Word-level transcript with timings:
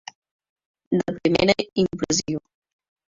De 0.89 0.99
primera 1.21 1.53
impressió. 1.75 2.41